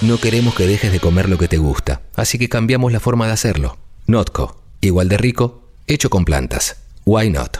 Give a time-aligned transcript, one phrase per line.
[0.00, 3.26] No queremos que dejes de comer lo que te gusta, así que cambiamos la forma
[3.26, 3.78] de hacerlo.
[4.06, 6.76] Notco, igual de rico, hecho con plantas.
[7.04, 7.56] Why not?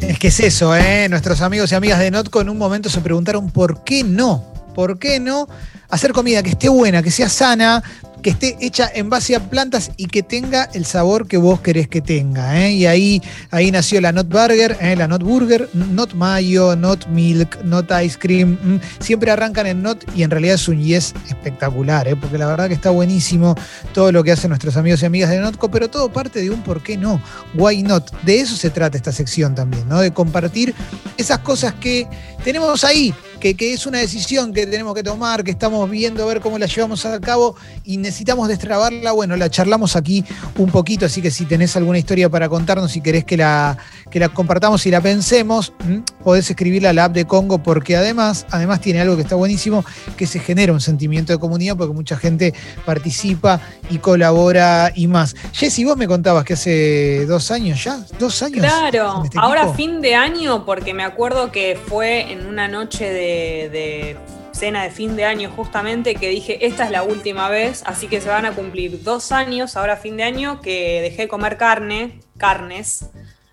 [0.00, 1.06] Es que es eso, ¿eh?
[1.10, 4.42] Nuestros amigos y amigas de Notco en un momento se preguntaron por qué no.
[4.74, 5.46] ¿Por qué no
[5.90, 7.82] hacer comida que esté buena, que sea sana,
[8.24, 11.88] que esté hecha en base a plantas y que tenga el sabor que vos querés
[11.88, 12.58] que tenga.
[12.58, 12.72] ¿eh?
[12.72, 14.96] Y ahí, ahí nació la Not Burger, ¿eh?
[14.96, 18.80] la Not Burger, Not Mayo, Not Milk, Not Ice Cream.
[18.98, 22.16] Siempre arrancan en Not y en realidad es un yes espectacular, ¿eh?
[22.16, 23.54] porque la verdad que está buenísimo
[23.92, 26.62] todo lo que hacen nuestros amigos y amigas de Notco, pero todo parte de un
[26.62, 27.20] por qué no,
[27.52, 28.10] why not.
[28.22, 30.00] De eso se trata esta sección también, ¿no?
[30.00, 30.74] de compartir
[31.18, 32.08] esas cosas que
[32.42, 33.12] tenemos ahí,
[33.44, 36.58] que, que, es una decisión que tenemos que tomar, que estamos viendo a ver cómo
[36.58, 40.24] la llevamos a cabo y necesitamos destrabarla, bueno, la charlamos aquí
[40.56, 43.76] un poquito, así que si tenés alguna historia para contarnos, si querés que la,
[44.10, 45.74] que la compartamos y la pensemos,
[46.22, 49.84] podés escribirla a la app de Congo, porque además, además tiene algo que está buenísimo,
[50.16, 52.54] que se genera un sentimiento de comunidad, porque mucha gente
[52.86, 55.36] participa y colabora y más.
[55.52, 58.60] Jessy, vos me contabas que hace dos años ya, dos años.
[58.60, 63.33] Claro, este ahora fin de año, porque me acuerdo que fue en una noche de,
[63.70, 64.16] de
[64.54, 68.20] cena de fin de año justamente que dije, esta es la última vez, así que
[68.20, 72.20] se van a cumplir dos años, ahora fin de año, que dejé de comer carne,
[72.38, 73.10] carnes.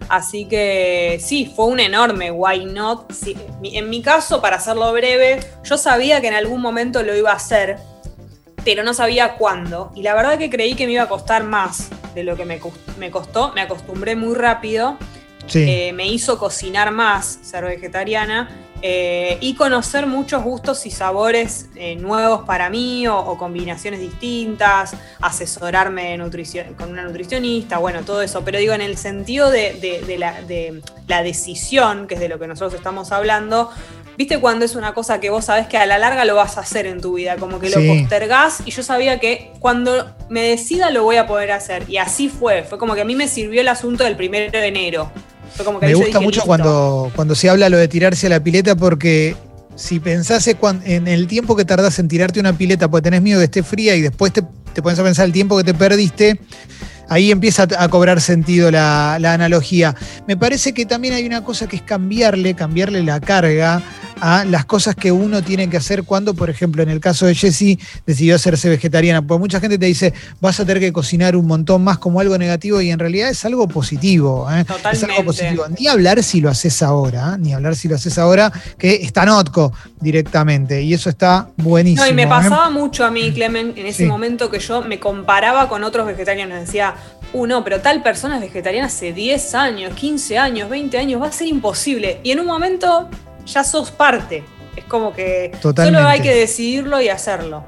[0.09, 3.11] Así que sí, fue un enorme why not.
[3.63, 7.35] en mi caso, para hacerlo breve, yo sabía que en algún momento lo iba a
[7.35, 7.77] hacer,
[8.65, 9.91] pero no sabía cuándo.
[9.95, 12.59] Y la verdad que creí que me iba a costar más de lo que me,
[13.09, 13.53] costó.
[13.53, 14.97] Me acostumbré muy rápido.
[15.53, 18.49] Eh, me hizo cocinar más ser vegetariana
[18.83, 26.17] eh, y conocer muchos gustos y sabores eh, nuevos para mí o, combinaciones distintas, asesorarme
[26.75, 28.43] con una nutricionista, bueno, todo eso.
[28.43, 33.11] Pero digo, en el sentido de, la, decisión, que es de lo que nosotros estamos
[33.11, 33.69] hablando,
[34.17, 36.61] ¿viste cuando es una cosa que vos sabés que a la larga lo vas a
[36.61, 37.35] hacer en tu vida?
[37.35, 41.51] Como que lo postergás y yo sabía que cuando me decida lo voy a poder
[41.51, 41.87] hacer.
[41.87, 44.67] Y así fue, fue como que a mí me sirvió el asunto del primero de
[44.67, 45.11] enero
[45.81, 49.35] me gusta mucho cuando, cuando se habla lo de tirarse a la pileta porque
[49.75, 53.49] si pensás en el tiempo que tardás en tirarte una pileta porque tenés miedo de
[53.49, 56.39] que esté fría y después te, te pones a pensar el tiempo que te perdiste,
[57.09, 59.95] ahí empieza a cobrar sentido la, la, analogía.
[60.27, 63.81] Me parece que también hay una cosa que es cambiarle, cambiarle la carga
[64.21, 67.33] a las cosas que uno tiene que hacer cuando, por ejemplo, en el caso de
[67.33, 69.21] Jessie, decidió hacerse vegetariana.
[69.21, 72.37] Porque mucha gente te dice, vas a tener que cocinar un montón más como algo
[72.37, 74.47] negativo y en realidad es algo positivo.
[74.51, 74.63] ¿eh?
[74.91, 75.65] Es algo positivo.
[75.77, 77.37] Ni hablar si lo haces ahora, ¿eh?
[77.39, 80.81] ni hablar si lo haces ahora, que está Notco directamente.
[80.83, 82.05] Y eso está buenísimo.
[82.05, 82.27] No, y me ¿eh?
[82.27, 86.59] pasaba mucho a mí, Clemen, en ese momento que yo me comparaba con otros vegetarianos.
[86.59, 86.93] Decía,
[87.33, 91.27] uh, no, pero tal persona es vegetariana hace 10 años, 15 años, 20 años, va
[91.27, 92.19] a ser imposible.
[92.23, 93.09] Y en un momento
[93.53, 94.43] ya sos parte.
[94.75, 97.63] Es como que solo hay que decidirlo y hacerlo.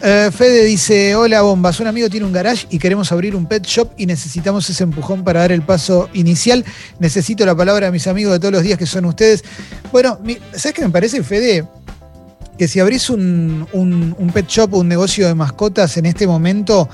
[0.00, 3.62] Eh, Fede dice, hola bombas, un amigo tiene un garage y queremos abrir un pet
[3.64, 6.64] shop y necesitamos ese empujón para dar el paso inicial.
[6.98, 9.44] Necesito la palabra de mis amigos de todos los días que son ustedes.
[9.92, 10.18] Bueno,
[10.52, 11.68] ¿sabes qué me parece, Fede?
[12.58, 16.88] Que si abrís un, un pet shop, un negocio de mascotas en este momento,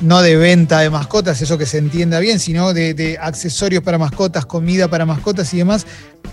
[0.00, 4.46] no de venta de mascotas, eso que se entienda bien, sino de, accesorios para mascotas,
[4.46, 5.86] comida para mascotas y demás,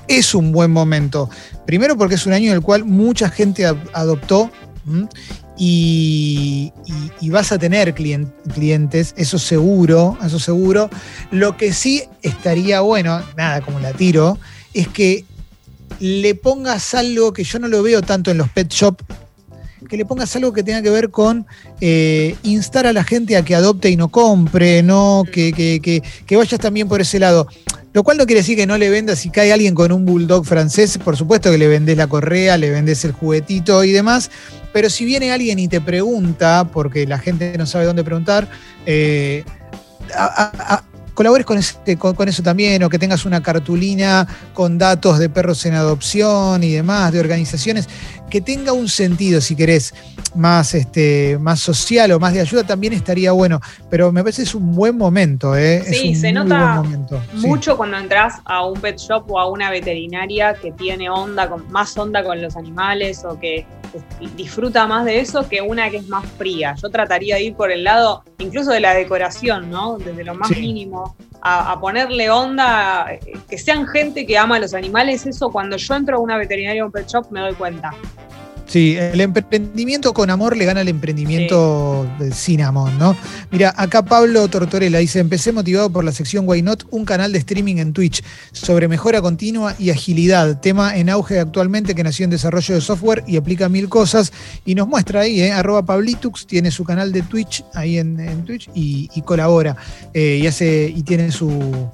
[0.09, 1.29] es un buen momento.
[1.65, 4.51] Primero porque es un año en el cual mucha gente adoptó
[5.57, 6.73] y,
[7.29, 10.89] vas a tener clientes, eso seguro, eso seguro.
[11.31, 14.37] Lo que sí estaría bueno, nada como la tiro,
[14.73, 15.25] es que
[15.99, 19.01] le pongas algo que yo no lo veo tanto en los pet shop
[19.89, 21.47] que le pongas algo que tenga que ver con
[21.81, 25.23] eh, instar a la gente a que adopte y no compre, ¿no?
[25.29, 27.47] Que, que, vayas también por ese lado.
[27.91, 30.45] Lo cual no quiere decir que no le vendas, si cae alguien con un bulldog
[30.45, 34.29] francés, por supuesto que le vendés la correa, le vendés el juguetito y demás,
[34.71, 38.47] pero si viene alguien y te pregunta, porque la gente no sabe dónde preguntar,
[38.85, 39.43] eh,
[41.19, 41.59] colabores con,
[42.15, 46.71] con, eso también, o que tengas una cartulina con datos de perros en adopción y
[46.71, 47.89] demás, de organizaciones,
[48.29, 49.93] que tenga un sentido, si querés,
[50.33, 53.59] más, este, más social o más de ayuda, también estaría bueno.
[53.89, 55.83] Pero me parece que es un buen momento, ¿eh?
[55.91, 56.83] Sí, se nota
[57.33, 61.69] mucho cuando entras a un pet shop o a una veterinaria que tiene onda, con,
[61.69, 63.67] más onda con los animales o que
[64.35, 66.75] disfruta más de eso que una que es más fría.
[66.81, 69.97] Yo trataría de ir por el lado incluso de la decoración, ¿no?
[69.97, 73.07] Desde lo más mínimo a, ponerle onda,
[73.49, 76.83] que sean gente que ama a los animales, eso cuando yo entro a una veterinaria
[76.83, 77.91] o un pet shop me doy cuenta.
[78.69, 83.17] Sí, el emprendimiento con amor le gana al emprendimiento sin amor, ¿no?
[83.49, 87.39] Mira, acá Pablo Tortorella dice, empecé motivado por la sección Why Not, un canal de
[87.39, 92.29] streaming en Twitch sobre mejora continua y agilidad, tema en auge actualmente que nació en
[92.29, 94.31] desarrollo de software y aplica mil cosas
[94.65, 95.51] y nos muestra ahí, ¿eh?
[95.51, 99.75] arroba Pablitux, tiene su canal de Twitch ahí en, Twitch y, colabora
[100.13, 101.89] eh, y, hace, y tiene su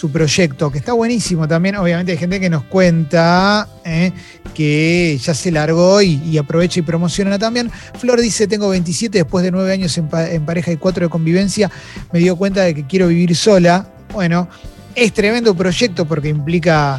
[0.00, 1.76] su proyecto, que está buenísimo también.
[1.76, 4.12] Obviamente hay gente que nos cuenta eh,
[4.54, 7.70] que ya se largó y, aprovecha y promociona también.
[7.98, 11.70] Flor dice, tengo 27, después de nueve años en, pareja y cuatro de convivencia,
[12.12, 13.90] me dio cuenta de que quiero vivir sola.
[14.14, 14.48] Bueno,
[14.94, 16.98] es tremendo proyecto porque implica,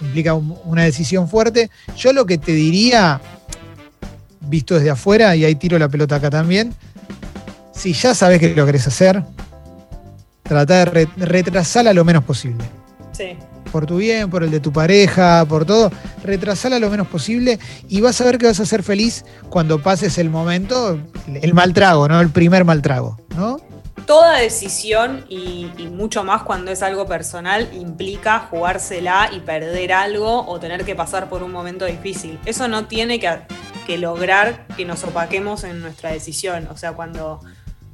[0.00, 1.70] implica una decisión fuerte.
[1.96, 3.20] Yo lo que te diría,
[4.40, 6.74] visto desde afuera, y ahí tiro la pelota acá también,
[7.72, 9.22] si ya sabes que lo querés hacer,
[10.52, 12.64] tratar de retrasarla lo menos posible.
[13.12, 13.36] Sí.
[13.70, 15.90] Por tu bien, por el de tu pareja, por todo,
[16.22, 17.58] retrasarla lo menos posible
[17.88, 21.72] y vas a ver que vas a ser feliz cuando pases el momento, el mal
[21.72, 22.20] trago, ¿no?
[22.20, 23.58] El primer mal trago, ¿no?
[24.06, 30.58] Toda decisión y, mucho más cuando es algo personal implica jugársela y perder algo o
[30.58, 32.38] tener que pasar por un momento difícil.
[32.44, 33.30] Eso no tiene que,
[33.86, 36.68] que lograr que nos opaquemos en nuestra decisión.
[36.70, 37.40] O sea, cuando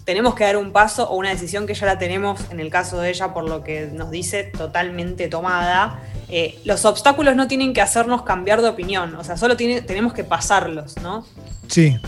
[0.09, 2.99] tenemos que dar un paso o una decisión que ya la tenemos, en el caso
[2.99, 6.01] de ella, por lo que nos dice, totalmente tomada.
[6.31, 10.25] Eh, los obstáculos no tienen que hacernos cambiar de opinión, o sea, solo tenemos que
[10.25, 11.27] pasarlos, ¿no?
[11.67, 12.01] Sí,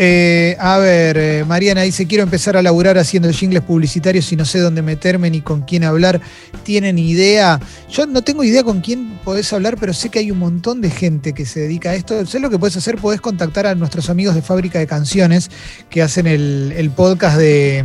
[0.00, 4.44] eh, a ver, eh, Mariana dice, quiero empezar a laburar haciendo jingles publicitarios y no
[4.44, 6.20] sé dónde meterme ni con quién hablar.
[6.62, 7.58] ¿Tienen idea?
[7.90, 10.90] Yo no tengo idea con quién podés hablar, pero sé que hay un montón de
[10.90, 12.24] gente que se dedica a esto.
[12.26, 15.50] Sé lo que puedes hacer, podés contactar a nuestros amigos de Fábrica de Canciones
[15.90, 17.84] que hacen el podcast de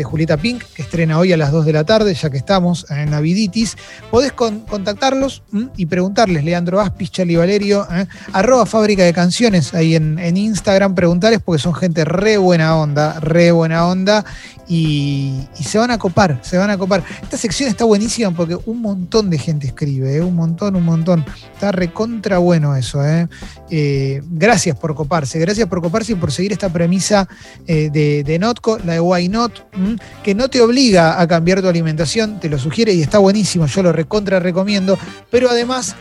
[0.00, 2.86] de Julieta Pink, que estrena hoy a las 2 de la tarde, ya que estamos
[2.90, 3.76] en Naviditis.
[4.10, 5.42] Podés contactarlos
[5.76, 8.06] y preguntarles, Leandro Aspis, Charlie Valerio, ¿eh?
[8.32, 13.52] arroba fábrica de canciones ahí en, Instagram, preguntarles porque son gente re buena onda, re
[13.52, 14.24] buena onda
[14.70, 17.02] y, se van a copar, se van a copar.
[17.22, 20.22] Esta sección está buenísima porque un montón de gente escribe, ¿eh?
[20.22, 21.24] un montón, un montón.
[21.52, 23.04] Está recontra bueno eso.
[23.04, 23.28] ¿eh?
[23.68, 27.28] Eh, gracias por coparse, gracias por coparse y por seguir esta premisa
[27.66, 29.74] de, Notco, la de Why Not,
[30.22, 33.82] que no te obliga a cambiar tu alimentación, te lo sugiere y está buenísimo, yo
[33.82, 34.98] lo recontra recomiendo,
[35.30, 35.96] pero además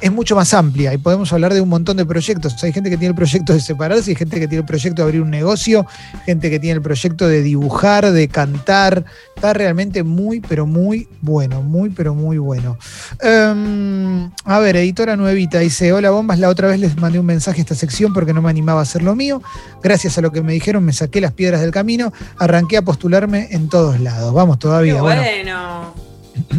[0.00, 2.62] es mucho más amplia y podemos hablar de un montón de proyectos.
[2.62, 5.06] hay gente que tiene el proyecto de separarse, hay gente que tiene el proyecto de
[5.06, 5.86] abrir un negocio,
[6.24, 9.04] gente que tiene el proyecto de dibujar, de cantar.
[9.34, 12.78] Está realmente muy, pero muy bueno, muy, pero muy bueno.
[13.20, 17.60] Em, a ver, editora nuevita dice, hola bombas, la otra vez les mandé un mensaje
[17.60, 19.42] a esta sección porque no me animaba a hacer lo mío.
[19.82, 23.48] Gracias a lo que me dijeron me saqué las piedras del camino, arranqué a postularme
[23.50, 24.32] en todos lados.
[24.32, 25.00] Vamos todavía.
[25.00, 25.22] bueno.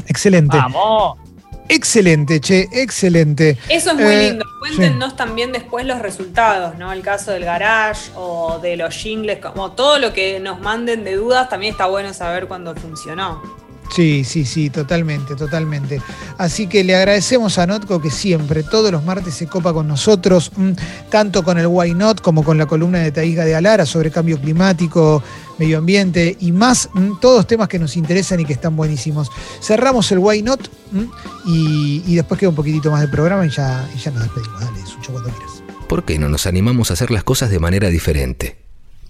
[0.07, 0.57] excelente.
[0.57, 1.24] Vamos.
[1.67, 3.57] Excelente, che, excelente.
[3.69, 4.45] Eso es muy eh, lindo.
[4.59, 6.91] Cuéntenos también después los resultados, ¿no?
[6.91, 11.15] El caso del garage o de los jingles, como todo lo que nos manden de
[11.15, 13.64] dudas, también está bueno saber cuándo funcionó.
[13.93, 16.01] Sí, sí, sí, totalmente, totalmente.
[16.37, 20.51] Así que le agradecemos a Notco que siempre, todos los martes se copa con nosotros,
[20.55, 20.71] mm,
[21.09, 24.39] tanto con el Why Not como con la columna de Taiga de Alara sobre cambio
[24.39, 25.23] climático,
[25.57, 29.29] medio ambiente y más, mm, todos temas que nos interesan y que están buenísimos.
[29.61, 31.03] Cerramos el Why Not mm,
[31.45, 34.59] y, después queda un poquitito más del programa y ya, ya nos despedimos.
[34.59, 35.63] Dale, Sucho, cuando quieras.
[35.87, 38.57] ¿Por qué no nos animamos a hacer las cosas de manera diferente?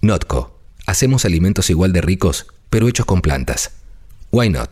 [0.02, 3.72] Notco, hacemos alimentos igual de ricos, pero hechos con plantas.
[4.36, 4.68] Why not?